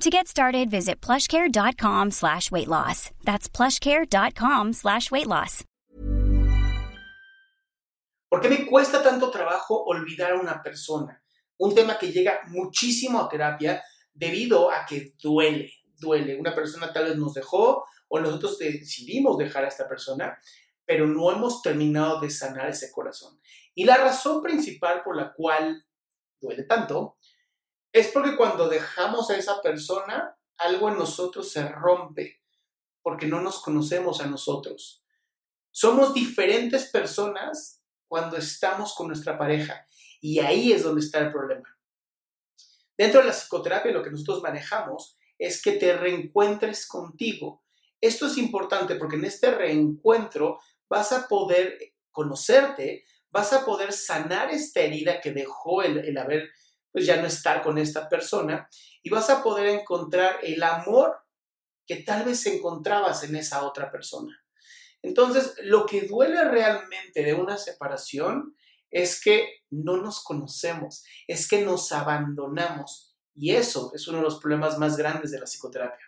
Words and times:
To 0.00 0.08
get 0.08 0.28
started, 0.28 0.70
visit 0.70 1.02
plushcare.com 1.02 2.10
slash 2.10 2.50
weight 2.50 2.68
loss. 2.68 3.10
That's 3.22 3.50
plushcare.com 3.50 4.72
slash 4.72 5.10
weight 5.10 5.26
loss. 5.26 5.62
¿Por 8.30 8.40
qué 8.40 8.48
me 8.48 8.64
cuesta 8.64 9.02
tanto 9.02 9.30
trabajo 9.30 9.84
olvidar 9.84 10.30
a 10.32 10.40
una 10.40 10.62
persona? 10.62 11.22
Un 11.58 11.74
tema 11.74 11.98
que 11.98 12.10
llega 12.10 12.40
muchísimo 12.48 13.20
a 13.20 13.28
terapia 13.28 13.82
debido 14.14 14.70
a 14.70 14.86
que 14.86 15.12
duele, 15.22 15.70
duele. 15.98 16.40
Una 16.40 16.54
persona 16.54 16.90
tal 16.94 17.04
vez 17.04 17.16
nos 17.18 17.34
dejó 17.34 17.84
o 18.08 18.20
nosotros 18.20 18.56
decidimos 18.58 19.36
dejar 19.36 19.64
a 19.64 19.68
esta 19.68 19.86
persona, 19.86 20.38
pero 20.86 21.06
no 21.06 21.30
hemos 21.30 21.60
terminado 21.60 22.20
de 22.20 22.30
sanar 22.30 22.70
ese 22.70 22.90
corazón. 22.90 23.38
Y 23.74 23.84
la 23.84 23.98
razón 23.98 24.42
principal 24.42 25.02
por 25.02 25.14
la 25.14 25.34
cual 25.34 25.84
duele 26.40 26.62
tanto 26.62 27.18
es 27.92 28.08
porque 28.08 28.36
cuando 28.36 28.68
dejamos 28.68 29.30
a 29.30 29.36
esa 29.36 29.60
persona, 29.60 30.36
algo 30.58 30.88
en 30.88 30.98
nosotros 30.98 31.50
se 31.50 31.68
rompe, 31.68 32.40
porque 33.02 33.26
no 33.26 33.40
nos 33.40 33.62
conocemos 33.62 34.20
a 34.20 34.26
nosotros. 34.26 35.04
Somos 35.70 36.14
diferentes 36.14 36.90
personas 36.90 37.82
cuando 38.06 38.36
estamos 38.36 38.94
con 38.94 39.08
nuestra 39.08 39.38
pareja 39.38 39.86
y 40.20 40.40
ahí 40.40 40.72
es 40.72 40.82
donde 40.82 41.00
está 41.00 41.20
el 41.20 41.32
problema. 41.32 41.76
Dentro 42.96 43.20
de 43.20 43.28
la 43.28 43.32
psicoterapia 43.32 43.92
lo 43.92 44.02
que 44.02 44.10
nosotros 44.10 44.42
manejamos 44.42 45.16
es 45.38 45.62
que 45.62 45.72
te 45.72 45.96
reencuentres 45.96 46.86
contigo. 46.86 47.64
Esto 48.00 48.26
es 48.26 48.36
importante 48.36 48.96
porque 48.96 49.16
en 49.16 49.24
este 49.24 49.50
reencuentro 49.52 50.60
vas 50.88 51.12
a 51.12 51.26
poder 51.28 51.78
conocerte, 52.10 53.04
vas 53.30 53.52
a 53.52 53.64
poder 53.64 53.92
sanar 53.92 54.50
esta 54.50 54.80
herida 54.80 55.20
que 55.20 55.32
dejó 55.32 55.82
el, 55.82 55.98
el 55.98 56.18
haber 56.18 56.50
pues 56.92 57.06
ya 57.06 57.20
no 57.20 57.26
estar 57.26 57.62
con 57.62 57.78
esta 57.78 58.08
persona 58.08 58.68
y 59.02 59.10
vas 59.10 59.30
a 59.30 59.42
poder 59.42 59.66
encontrar 59.66 60.38
el 60.42 60.62
amor 60.62 61.16
que 61.86 61.96
tal 61.96 62.24
vez 62.24 62.44
encontrabas 62.46 63.24
en 63.24 63.36
esa 63.36 63.64
otra 63.64 63.90
persona. 63.90 64.44
Entonces, 65.02 65.54
lo 65.62 65.86
que 65.86 66.02
duele 66.02 66.44
realmente 66.44 67.22
de 67.22 67.34
una 67.34 67.56
separación 67.56 68.54
es 68.90 69.20
que 69.20 69.62
no 69.70 69.96
nos 69.96 70.22
conocemos, 70.22 71.04
es 71.26 71.48
que 71.48 71.62
nos 71.62 71.92
abandonamos 71.92 73.16
y 73.34 73.52
eso 73.52 73.92
es 73.94 74.06
uno 74.08 74.18
de 74.18 74.24
los 74.24 74.40
problemas 74.40 74.78
más 74.78 74.96
grandes 74.96 75.30
de 75.30 75.38
la 75.38 75.46
psicoterapia. 75.46 76.04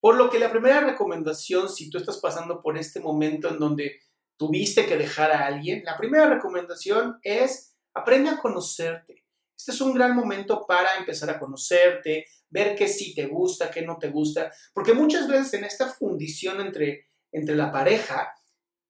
Por 0.00 0.16
lo 0.16 0.30
que 0.30 0.38
la 0.38 0.50
primera 0.50 0.80
recomendación, 0.80 1.68
si 1.68 1.90
tú 1.90 1.98
estás 1.98 2.18
pasando 2.18 2.62
por 2.62 2.78
este 2.78 3.00
momento 3.00 3.48
en 3.48 3.58
donde 3.58 4.00
tuviste 4.38 4.86
que 4.86 4.96
dejar 4.96 5.30
a 5.30 5.46
alguien, 5.46 5.84
la 5.84 5.98
primera 5.98 6.26
recomendación 6.26 7.18
es 7.22 7.76
aprende 7.92 8.30
a 8.30 8.38
conocerte, 8.38 9.19
este 9.60 9.72
es 9.72 9.80
un 9.82 9.92
gran 9.94 10.16
momento 10.16 10.64
para 10.66 10.96
empezar 10.98 11.28
a 11.30 11.38
conocerte, 11.38 12.24
ver 12.48 12.74
qué 12.74 12.88
sí 12.88 13.14
te 13.14 13.26
gusta, 13.26 13.70
qué 13.70 13.82
no 13.82 13.98
te 13.98 14.08
gusta, 14.08 14.50
porque 14.72 14.94
muchas 14.94 15.28
veces 15.28 15.54
en 15.54 15.64
esta 15.64 15.86
fundición 15.88 16.60
entre, 16.60 17.08
entre 17.30 17.54
la 17.54 17.70
pareja, 17.70 18.34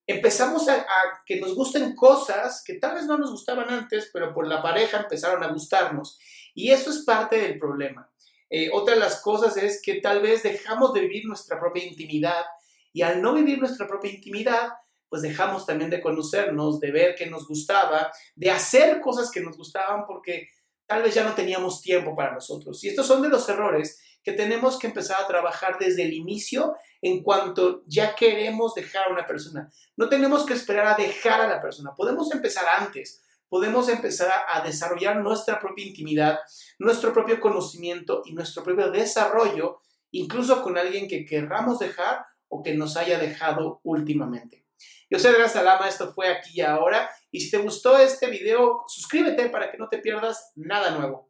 empezamos 0.06 0.68
a, 0.68 0.86
que 1.26 1.40
nos 1.40 1.54
gusten 1.54 1.94
cosas 1.94 2.62
que 2.64 2.74
tal 2.74 2.94
vez 2.94 3.06
no 3.06 3.18
nos 3.18 3.32
gustaban 3.32 3.68
antes, 3.68 4.10
pero 4.12 4.32
por 4.32 4.46
la 4.46 4.62
pareja 4.62 4.98
empezaron 4.98 5.42
a 5.42 5.52
gustarnos. 5.52 6.18
Y 6.54 6.70
eso 6.70 6.90
es 6.90 7.04
parte 7.04 7.40
del 7.40 7.58
problema. 7.58 8.08
Eh, 8.48 8.70
otra 8.72 8.94
de 8.94 9.00
las 9.00 9.20
cosas 9.20 9.56
es 9.56 9.80
que 9.82 10.00
tal 10.00 10.20
vez 10.20 10.42
dejamos 10.42 10.92
de 10.92 11.00
vivir 11.00 11.26
nuestra 11.26 11.58
propia 11.58 11.84
intimidad 11.84 12.44
y 12.92 13.02
al 13.02 13.20
no 13.20 13.34
vivir 13.34 13.58
nuestra 13.58 13.86
propia 13.86 14.10
intimidad, 14.10 14.70
pues 15.08 15.22
dejamos 15.22 15.66
también 15.66 15.90
de 15.90 16.00
conocernos, 16.00 16.80
de 16.80 16.92
ver 16.92 17.14
qué 17.16 17.26
nos 17.26 17.46
gustaba, 17.46 18.10
de 18.34 18.50
hacer 18.50 19.00
cosas 19.00 19.30
que 19.30 19.40
nos 19.40 19.56
gustaban 19.56 20.04
porque 20.06 20.48
tal 20.90 21.04
vez 21.04 21.14
ya 21.14 21.22
no 21.22 21.34
teníamos 21.34 21.80
tiempo 21.80 22.16
para 22.16 22.34
nosotros. 22.34 22.82
Y 22.82 22.88
estos 22.88 23.06
son 23.06 23.22
de 23.22 23.28
los 23.28 23.48
errores 23.48 24.02
que 24.24 24.32
tenemos 24.32 24.76
que 24.76 24.88
empezar 24.88 25.22
a 25.22 25.26
trabajar 25.28 25.78
desde 25.78 26.02
el 26.02 26.12
inicio 26.12 26.74
en 27.00 27.22
cuanto 27.22 27.84
ya 27.86 28.16
queremos 28.16 28.74
dejar 28.74 29.06
a 29.06 29.12
una 29.12 29.24
persona. 29.24 29.70
No 29.96 30.08
tenemos 30.08 30.44
que 30.44 30.52
esperar 30.52 30.88
a 30.88 30.96
dejar 30.96 31.42
a 31.42 31.46
la 31.46 31.62
persona, 31.62 31.94
podemos 31.94 32.32
empezar 32.32 32.64
antes, 32.76 33.22
podemos 33.48 33.88
empezar 33.88 34.32
a 34.48 34.62
desarrollar 34.62 35.18
nuestra 35.18 35.60
propia 35.60 35.86
intimidad, 35.86 36.40
nuestro 36.80 37.12
propio 37.12 37.38
conocimiento 37.38 38.22
y 38.24 38.34
nuestro 38.34 38.64
propio 38.64 38.90
desarrollo, 38.90 39.82
incluso 40.10 40.60
con 40.60 40.76
alguien 40.76 41.06
que 41.06 41.24
querramos 41.24 41.78
dejar 41.78 42.26
o 42.48 42.64
que 42.64 42.74
nos 42.74 42.96
haya 42.96 43.16
dejado 43.16 43.80
últimamente. 43.84 44.66
Yo 45.10 45.18
soy 45.18 45.32
Edgar 45.32 45.48
Salama, 45.48 45.88
esto 45.88 46.12
fue 46.12 46.28
aquí 46.28 46.50
y 46.54 46.60
ahora. 46.60 47.10
Y 47.32 47.40
si 47.40 47.50
te 47.50 47.58
gustó 47.58 47.98
este 47.98 48.28
video, 48.28 48.84
suscríbete 48.86 49.50
para 49.50 49.72
que 49.72 49.76
no 49.76 49.88
te 49.88 49.98
pierdas 49.98 50.52
nada 50.54 50.92
nuevo. 50.92 51.29